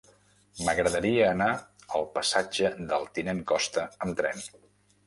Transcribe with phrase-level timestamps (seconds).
[0.67, 1.51] M'agradaria anar
[1.99, 4.47] al passatge del Tinent Costa amb tren.